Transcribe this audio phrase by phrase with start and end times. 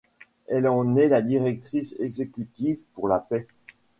[0.47, 3.45] Elle en est la directrice exécutive pour la paix.